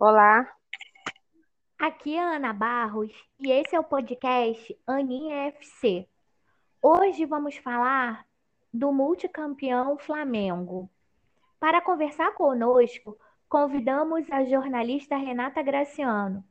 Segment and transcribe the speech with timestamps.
[0.00, 0.48] Olá,
[1.76, 6.06] Aqui é Ana Barros e esse é o podcast Aninha FC.
[6.80, 8.24] Hoje vamos falar
[8.72, 10.88] do multicampeão Flamengo.
[11.58, 16.44] Para conversar conosco, convidamos a jornalista Renata Graciano.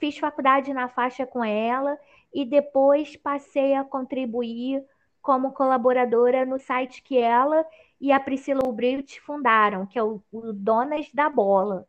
[0.00, 1.96] Fiz faculdade na faixa com ela
[2.34, 4.84] e depois passei a contribuir
[5.22, 7.64] como colaboradora no site que ela
[8.00, 10.20] e a Priscila Ubright fundaram, que é o
[10.52, 11.86] Donas da Bola.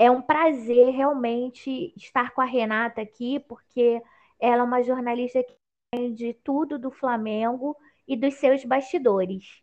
[0.00, 4.00] É um prazer realmente estar com a Renata aqui, porque
[4.38, 5.56] ela é uma jornalista que
[5.92, 9.60] entende tudo do Flamengo e dos seus bastidores.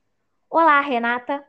[0.50, 1.42] Olá, Renata.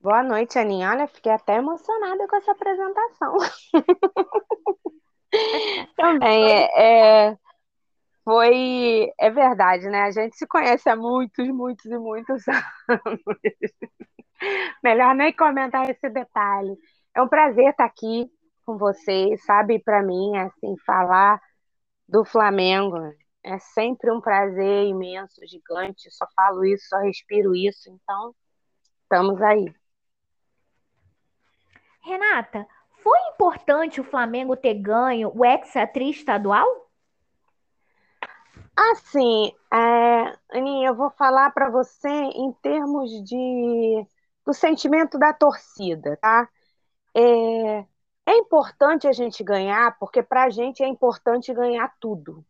[0.00, 0.90] boa noite, Aninha.
[0.90, 3.36] Olha, fiquei até emocionada com essa apresentação.
[5.96, 7.38] Também é, é,
[8.24, 10.02] foi, é verdade, né?
[10.02, 12.44] A gente se conhece há muitos, muitos e muitos
[12.86, 13.20] anos.
[14.84, 16.78] Melhor nem comentar esse detalhe.
[17.14, 18.30] É um prazer estar aqui
[18.64, 19.78] com vocês, sabe?
[19.78, 21.40] Para mim, assim, falar
[22.08, 22.96] do Flamengo
[23.42, 26.10] é sempre um prazer imenso, gigante.
[26.10, 27.90] Só falo isso, só respiro isso.
[27.90, 28.34] Então,
[29.02, 29.74] estamos aí.
[32.02, 32.66] Renata,
[33.02, 36.66] foi importante o Flamengo ter ganho o Hexa-Tri estadual?
[38.76, 44.06] Assim, é, Aninha, eu vou falar para você em termos de
[44.46, 46.48] do sentimento da torcida, tá?
[47.16, 47.80] É,
[48.26, 52.44] é importante a gente ganhar, porque para a gente é importante ganhar tudo.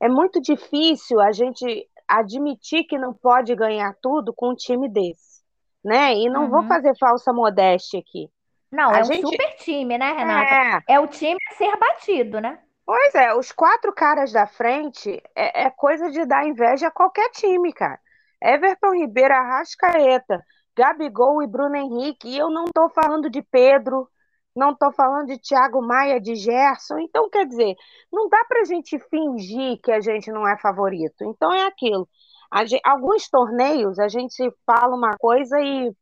[0.00, 5.42] É muito difícil a gente admitir que não pode ganhar tudo com um time desse,
[5.84, 6.14] né?
[6.16, 6.68] E não vou Uhum.
[6.68, 8.30] fazer falsa modéstia aqui.
[8.70, 10.58] Não, A é um gente super time, né, Renata?
[10.58, 12.62] é, É o time a ser batido, né?
[12.84, 17.30] pois é, os quatro caras da frente é, é coisa de dar inveja a qualquer
[17.30, 17.98] time, cara.
[18.42, 20.42] Everton Ribeiro, Arrascaeta,
[20.76, 22.28] Gabigol e Bruno Henrique.
[22.28, 24.08] E eu não estou falando de Pedro,
[24.54, 26.98] não estou falando de Thiago Maia, de Gerson.
[26.98, 27.74] Então, quer dizer,
[28.12, 31.24] não dá para a gente fingir que a gente não é favorito.
[31.24, 32.08] Então é aquilo.
[32.50, 35.92] A gen- alguns torneios a gente fala uma coisa e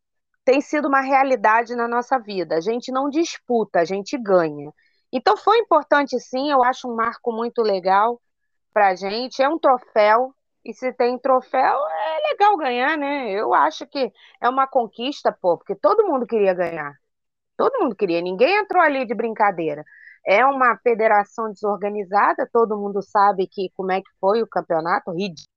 [0.45, 2.57] tem sido uma realidade na nossa vida.
[2.57, 4.73] A gente não disputa, a gente ganha.
[5.13, 8.21] Então foi importante sim, eu acho um marco muito legal
[8.73, 9.43] para a gente.
[9.43, 13.31] É um troféu, e se tem troféu, é legal ganhar, né?
[13.33, 16.95] Eu acho que é uma conquista, pô, porque todo mundo queria ganhar.
[17.57, 19.85] Todo mundo queria, ninguém entrou ali de brincadeira.
[20.27, 25.49] É uma federação desorganizada, todo mundo sabe que como é que foi o campeonato, ridículo.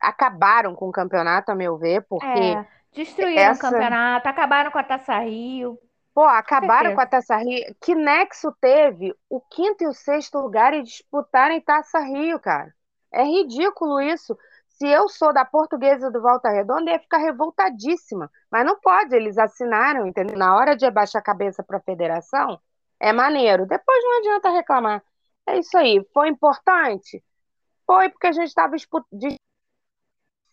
[0.00, 4.78] Acabaram com o campeonato, a meu ver, porque É, destruíram o essa campeonato, acabaram com
[4.78, 5.78] a Taça Rio,
[6.14, 7.06] Pô, com acabaram com a certeza.
[7.06, 7.64] Taça Rio.
[7.80, 12.74] Que nexo teve o quinto e o sexto lugar e disputarem Taça Rio, cara?
[13.16, 14.36] É ridículo isso.
[14.68, 18.30] Se eu sou da Portuguesa do Volta Redonda, ia ficar revoltadíssima.
[18.50, 20.36] Mas não pode, eles assinaram, entendeu?
[20.36, 22.60] Na hora de abaixar a cabeça para a federação,
[23.00, 23.66] é maneiro.
[23.66, 25.02] Depois não adianta reclamar.
[25.46, 26.06] É isso aí.
[26.12, 27.24] Foi importante?
[27.86, 29.08] Foi porque a gente estava disputando.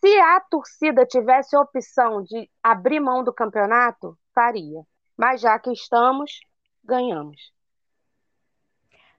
[0.00, 4.82] Se a torcida tivesse a opção de abrir mão do campeonato, faria.
[5.18, 6.40] Mas já que estamos,
[6.82, 7.52] ganhamos.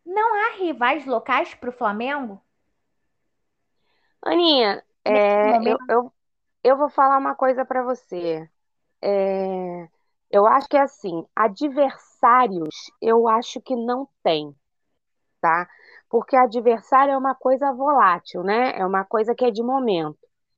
[0.04, 2.42] Não há rivais locais para o Flamengo
[4.26, 6.14] Aninha, é, eu, eu,
[6.64, 8.50] eu vou falar uma coisa para você.
[9.02, 9.88] É,
[10.32, 14.56] eu acho que é assim, adversários, eu acho que não tem,
[15.42, 15.68] tá?
[16.10, 18.72] Porque adversário é uma coisa volátil, né?
[18.80, 20.18] É uma coisa que é de momento.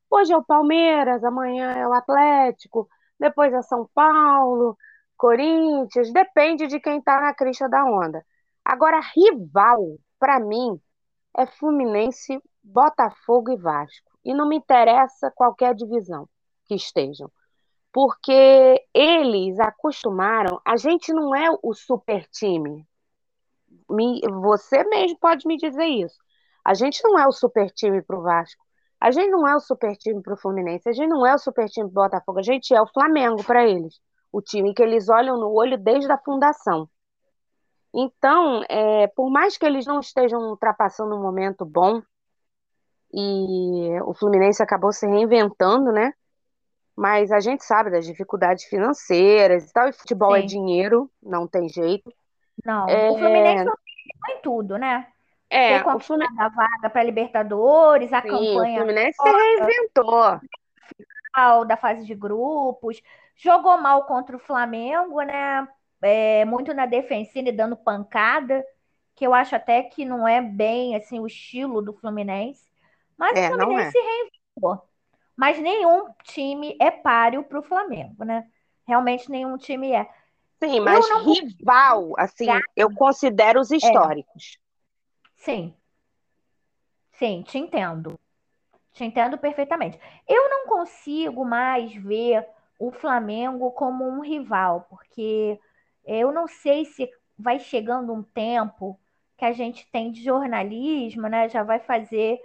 [0.10, 2.90] Hoje é o Palmeiras, amanhã é o Atlético,
[3.20, 4.78] depois é São Paulo,
[5.18, 8.26] Corinthians, depende de quem tá na crista da onda.
[8.66, 10.80] Agora, rival, para mim,
[11.38, 14.12] é Fluminense, Botafogo e Vasco.
[14.24, 16.28] E não me interessa qualquer divisão
[16.66, 17.32] que estejam,
[17.92, 20.62] porque eles acostumaram.
[20.66, 22.86] A gente não é o super time.
[23.90, 26.18] Me- Você mesmo pode me dizer isso.
[26.64, 28.64] A gente não é o super time para o Vasco.
[29.00, 30.90] A gente não é o super time para o Fluminense.
[30.90, 32.40] A gente não é o super time para Botafogo.
[32.40, 34.00] A gente é o Flamengo para eles.
[34.32, 36.90] O time que eles olham no olho desde a fundação.
[37.94, 42.02] Então, é, por mais que eles não estejam ultrapassando um momento bom,
[43.14, 46.14] e o Fluminense acabou se reinventando, né?
[46.96, 50.44] Mas a gente sabe das dificuldades financeiras e tal, e futebol é Sim.
[50.44, 52.14] dinheiro, não tem jeito.
[52.66, 55.12] Não, o Fluminense É, não ganhou em tudo, né?
[55.50, 60.40] É o Fluminense, conquistado a vaga para Libertadores, a sim, o campanha Fluminense se reinventou.
[61.34, 63.02] final da fase de grupos,
[63.36, 65.68] jogou mal contra o Flamengo, né?
[66.02, 68.64] É, muito na defensiva e dando pancada,
[69.16, 72.67] que eu acho até que não é bem assim o estilo do Fluminense.
[73.18, 73.92] Mas o É, não Fluminense é.
[73.92, 74.88] se reinventou.
[75.36, 78.48] Mas nenhum time é páreo para o Flamengo, né?
[78.88, 80.10] Realmente nenhum time é.
[80.64, 83.76] Sim, mas rival, assim, eu considero os é.
[83.76, 84.58] históricos.
[85.36, 85.76] Sim.
[87.12, 88.20] Sim, te entendo.
[88.94, 90.00] Te entendo perfeitamente.
[90.28, 92.48] Eu não consigo mais ver
[92.80, 95.60] o Flamengo como um rival, porque
[96.06, 99.00] eu não sei se vai chegando um tempo
[99.38, 101.48] que a gente tem de jornalismo, né?
[101.50, 102.40] Já vai fazer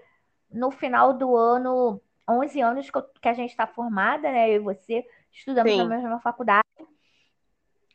[0.53, 2.91] no final do ano 11 anos
[3.21, 4.51] que a gente está formada, né?
[4.51, 5.79] Eu e você estudamos Sim.
[5.79, 6.63] na mesma faculdade.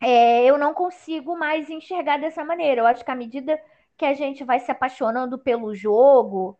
[0.01, 2.81] É, eu não consigo mais enxergar dessa maneira.
[2.81, 3.59] Eu acho que à medida
[3.97, 6.57] que a gente vai se apaixonando pelo jogo,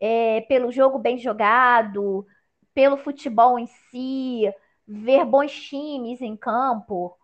[0.00, 2.26] é, pelo jogo bem jogado,
[2.72, 4.50] pelo futebol em si,
[4.86, 7.16] ver bons times em campo,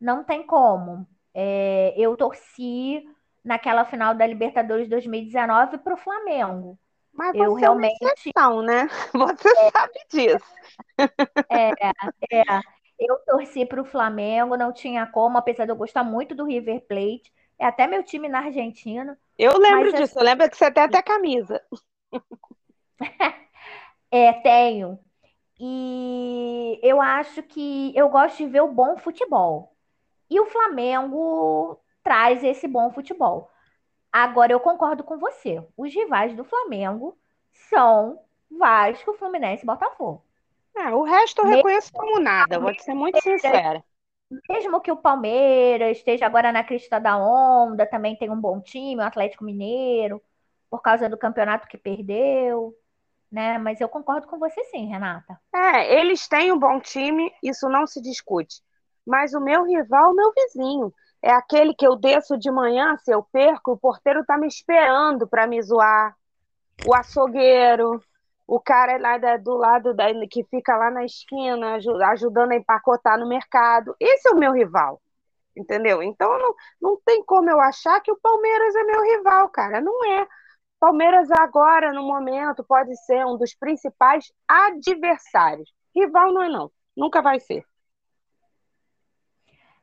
[0.00, 1.06] não tem como.
[1.34, 3.04] É, eu torci
[3.44, 6.78] naquela final da Libertadores 2019 para o Flamengo.
[7.20, 7.98] Mas eu você realmente...
[8.00, 8.88] é uma exceção, né?
[9.12, 10.54] Você é, sabe disso.
[11.50, 11.70] É,
[12.32, 12.42] é.
[12.98, 16.80] Eu torci para o Flamengo, não tinha como, apesar de eu gostar muito do River
[16.86, 17.30] Plate.
[17.58, 19.18] É até meu time na Argentina.
[19.38, 21.62] Eu lembro disso, assim, eu lembro que você tem até camisa.
[24.10, 24.98] é, tenho.
[25.58, 29.76] E eu acho que eu gosto de ver o bom futebol.
[30.30, 33.50] E o Flamengo traz esse bom futebol.
[34.12, 35.62] Agora eu concordo com você.
[35.76, 37.16] Os rivais do Flamengo
[37.68, 38.18] são
[38.50, 40.24] Vasco, Fluminense e Botafogo.
[40.76, 43.84] É, o resto eu mesmo, reconheço como nada, vou ser muito sincera.
[44.48, 49.02] Mesmo que o Palmeiras esteja agora na crista da onda, também tem um bom time,
[49.02, 50.22] o Atlético Mineiro,
[50.70, 52.72] por causa do campeonato que perdeu,
[53.30, 53.58] né?
[53.58, 55.38] Mas eu concordo com você sim, Renata.
[55.52, 58.62] É, eles têm um bom time, isso não se discute.
[59.04, 63.12] Mas o meu rival, o meu vizinho, é aquele que eu desço de manhã, se
[63.12, 66.16] eu perco, o porteiro tá me esperando para me zoar.
[66.86, 68.02] O açougueiro,
[68.46, 71.78] o cara lá da, do lado da, que fica lá na esquina
[72.10, 73.94] ajudando a empacotar no mercado.
[74.00, 75.00] Esse é o meu rival,
[75.54, 76.02] entendeu?
[76.02, 79.80] Então não, não tem como eu achar que o Palmeiras é meu rival, cara.
[79.80, 80.26] Não é.
[80.80, 85.70] Palmeiras agora, no momento, pode ser um dos principais adversários.
[85.94, 87.64] Rival não é não, nunca vai ser.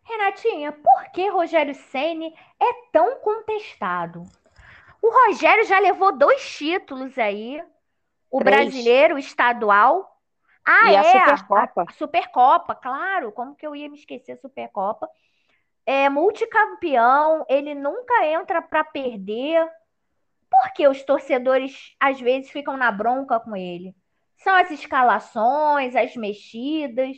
[0.08, 4.24] Renatinha, por que Rogério Ceni é tão contestado?
[5.02, 7.62] O Rogério já levou dois títulos aí
[8.30, 8.56] o Três.
[8.56, 10.20] brasileiro, o estadual.
[10.66, 11.86] Ah, e é, a Supercopa.
[11.88, 13.32] A, Supercopa, claro.
[13.32, 15.10] Como que eu ia me esquecer a Supercopa?
[15.86, 19.66] É multicampeão, ele nunca entra para perder.
[20.50, 23.96] Por que os torcedores às vezes ficam na bronca com ele?
[24.38, 27.18] São as escalações, as mexidas.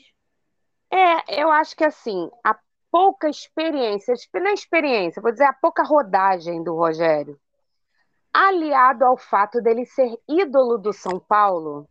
[0.91, 2.55] É, eu acho que assim, a
[2.91, 7.39] pouca experiência, na experiência, vou dizer, a pouca rodagem do Rogério
[8.33, 11.87] aliado ao fato dele ser ídolo do São Paulo,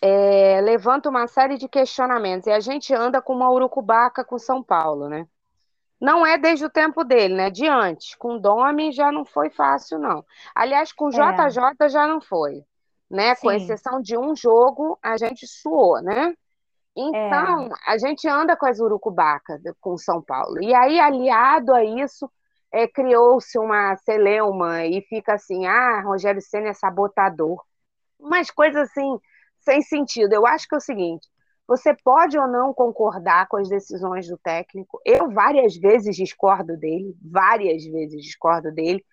[0.00, 2.46] é, levanta uma série de questionamentos.
[2.46, 5.26] E a gente anda com uma urucubaca com São Paulo, né?
[6.00, 7.50] Não é desde o tempo dele, né?
[7.50, 8.16] De antes.
[8.16, 10.24] Com Domi já não foi fácil, não.
[10.54, 11.88] Aliás, com JJ é.
[11.88, 12.64] já não foi.
[13.08, 13.36] Né?
[13.36, 16.34] Com exceção de um jogo, a gente suou, né?
[16.96, 17.70] Então, é.
[17.86, 20.62] a gente anda com as urucubaca com São Paulo.
[20.62, 22.30] E aí, aliado a isso,
[22.72, 27.62] é, criou-se uma celeuma e fica assim, ah, Rogério Senna é sabotador.
[28.18, 29.18] Umas coisas assim,
[29.60, 30.32] sem sentido.
[30.32, 31.26] Eu acho que é o seguinte,
[31.66, 35.00] você pode ou não concordar com as decisões do técnico.
[35.04, 39.04] Eu várias vezes discordo dele, várias vezes discordo dele,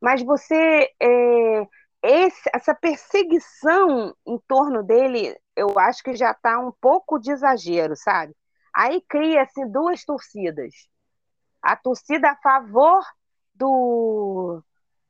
[0.00, 1.66] mas você é,
[2.02, 7.94] esse, essa perseguição em torno dele, eu acho que já está um pouco de exagero,
[7.96, 8.34] sabe?
[8.74, 10.72] Aí cria-se duas torcidas
[11.62, 13.04] a torcida a favor
[13.54, 14.62] do,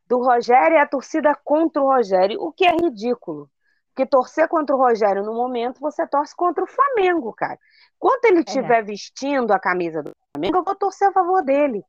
[0.06, 3.50] do Rogério e a torcida contra o Rogério, o que é ridículo.
[3.88, 7.58] Porque torcer contra o Rogério no momento, você torce contra o Flamengo, cara.
[7.98, 8.82] Quando ele estiver é.
[8.82, 11.82] vestindo a camisa do Flamengo, eu vou torcer a favor dele.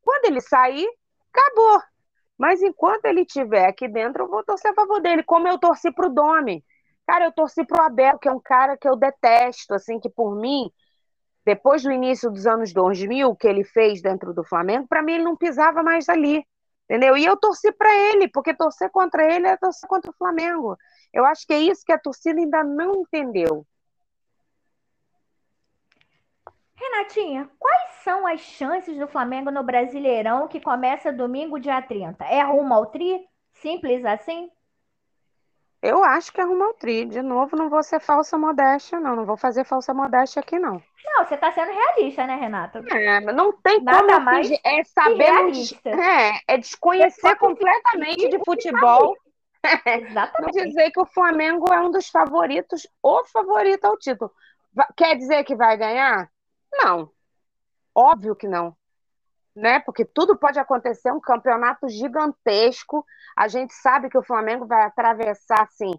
[0.00, 0.88] Quando ele sair,
[1.32, 1.82] acabou.
[2.38, 5.90] Mas enquanto ele estiver aqui dentro, eu vou torcer a favor dele, como eu torci
[5.92, 6.64] pro Domi.
[7.06, 10.34] Cara, eu torci pro Abel, que é um cara que eu detesto, assim, que por
[10.36, 10.70] mim,
[11.44, 15.24] depois do início dos anos 2000, que ele fez dentro do Flamengo, para mim ele
[15.24, 16.44] não pisava mais ali.
[16.88, 17.16] Entendeu?
[17.16, 20.76] E eu torci para ele, porque torcer contra ele é torcer contra o Flamengo.
[21.12, 23.66] Eu acho que é isso que a torcida ainda não entendeu.
[26.96, 32.24] Renatinha, quais são as chances do Flamengo no Brasileirão que começa domingo, dia 30?
[32.24, 33.20] É rumo ao tri?
[33.52, 34.50] Simples assim?
[35.82, 37.04] Eu acho que arrumou o tri.
[37.04, 39.14] De novo, não vou ser falsa modéstia, não.
[39.14, 40.82] Não vou fazer falsa modéstia aqui, não.
[41.04, 42.82] Não, você está sendo realista, né, Renata?
[42.90, 45.30] É, não tem Nada como mais é saber
[45.84, 49.14] é, é desconhecer completamente de futebol.
[49.84, 50.56] Exatamente.
[50.56, 54.30] Não dizer que o Flamengo é um dos favoritos, o favorito ao título.
[54.96, 56.28] Quer dizer que vai ganhar?
[56.78, 57.10] Não.
[57.94, 58.76] Óbvio que não.
[59.54, 59.80] Né?
[59.80, 63.04] Porque tudo pode acontecer, um campeonato gigantesco.
[63.36, 65.92] A gente sabe que o Flamengo vai atravessar assim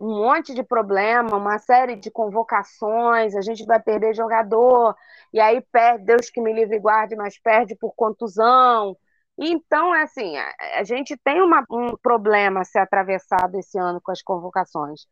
[0.00, 4.94] um monte de problema, uma série de convocações, a gente vai perder jogador,
[5.32, 8.96] e aí perde, Deus que me livre e guarde, mas perde por contusão.
[9.36, 10.36] Então, é assim,
[10.76, 15.06] a, gente tem uma, um problema a ser atravessado esse ano com as convocações.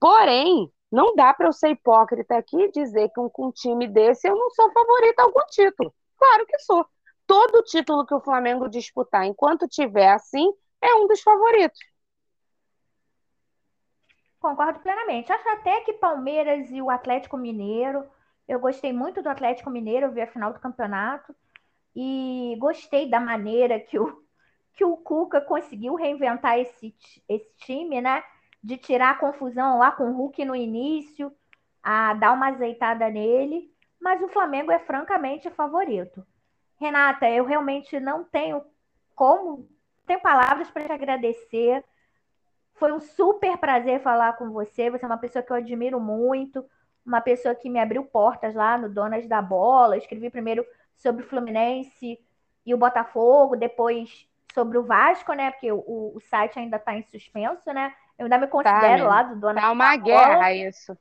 [0.00, 3.86] Porém, não dá para eu ser hipócrita aqui e dizer que um, com um time
[3.86, 5.94] desse eu não sou favorita a algum título.
[6.16, 6.86] Claro que sou.
[7.26, 11.78] Todo título que o Flamengo disputar, enquanto tiver assim, é um dos favoritos.
[14.40, 15.32] Concordo plenamente.
[15.32, 18.04] Acho até que Palmeiras e o Atlético Mineiro.
[18.46, 21.34] Eu gostei muito do Atlético Mineiro, eu vi a final do campeonato.
[21.94, 24.22] E gostei da maneira que o,
[24.74, 26.94] que o Cuca conseguiu reinventar esse,
[27.28, 28.22] esse time, né?
[28.62, 31.32] De tirar a confusão lá com o Hulk no início,
[31.82, 33.72] a dar uma azeitada nele.
[34.00, 36.24] Mas o Flamengo é francamente favorito.
[36.76, 38.62] Renata, eu realmente não tenho
[39.14, 39.68] como,
[40.06, 41.84] tenho palavras para te agradecer
[42.78, 44.88] foi um super prazer falar com você.
[44.88, 46.64] Você é uma pessoa que eu admiro muito,
[47.04, 49.96] uma pessoa que me abriu portas lá no Donas da Bola.
[49.96, 50.64] Eu escrevi primeiro
[50.96, 52.18] sobre o Fluminense
[52.64, 55.50] e o Botafogo, depois sobre o Vasco, né?
[55.50, 57.92] Porque o, o site ainda está em suspenso, né?
[58.18, 60.98] Eu ainda me tá, considero tá, lá do Donas tá uma guerra isso.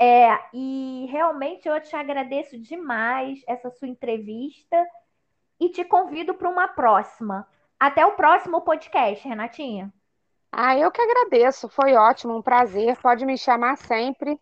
[0.00, 4.84] É, e realmente eu te agradeço demais essa sua entrevista
[5.60, 7.46] e te convido para uma próxima.
[7.78, 9.92] Até o próximo podcast, Renatinha.
[10.50, 14.38] Ah, eu que agradeço, foi ótimo, um prazer, pode me chamar sempre.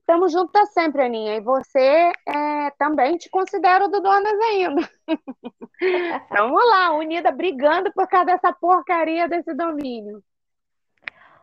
[0.00, 4.90] Estamos juntas sempre, Aninha, e você é, também te considero do Donas ainda.
[6.30, 10.22] Vamos lá, unida, brigando por causa dessa porcaria desse domínio.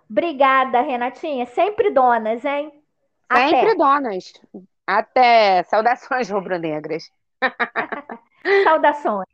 [0.09, 2.71] Obrigada, Renatinha, sempre donas, hein?
[3.31, 3.75] Sempre Até.
[3.75, 4.33] donas.
[4.85, 5.63] Até.
[5.63, 7.11] Saudações rubro-negras.
[8.63, 9.27] Saudações.